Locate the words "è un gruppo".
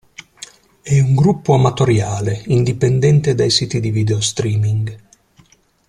0.81-1.53